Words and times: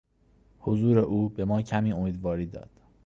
حضور 0.59 0.99
او 0.99 1.29
به 1.29 1.45
ما 1.45 1.61
کمی 1.61 1.93
امیدواری 1.93 2.45
داد. 2.45 2.69